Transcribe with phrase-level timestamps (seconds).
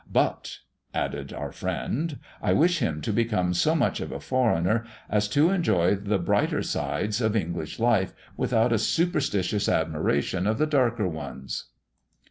[0.11, 0.57] But,"
[0.95, 5.51] added our friend, "I wish him to become so much of a foreigner as to
[5.51, 11.65] enjoy the brighter sides of English life without a superstitious admiration of the darker ones."